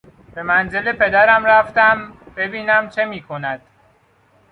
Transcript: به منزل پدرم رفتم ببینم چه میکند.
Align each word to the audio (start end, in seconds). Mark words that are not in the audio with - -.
به 0.35 0.43
منزل 0.43 0.91
پدرم 0.91 1.45
رفتم 1.45 2.13
ببینم 2.35 2.89
چه 2.89 3.05
میکند. 3.05 3.61